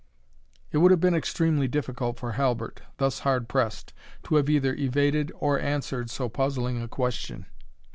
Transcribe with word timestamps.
It 0.71 0.79
would 0.79 0.89
have 0.89 0.99
been 0.99 1.13
extremely 1.13 1.67
difficult 1.67 2.17
for 2.17 2.31
Halbert, 2.31 2.81
thus 2.97 3.19
hard 3.19 3.47
pressed, 3.47 3.93
to 4.23 4.37
have 4.37 4.49
either 4.49 4.73
evaded 4.73 5.31
or 5.35 5.59
answered 5.59 6.09
so 6.09 6.27
puzzling 6.27 6.81
a 6.81 6.87
question. 6.87 7.45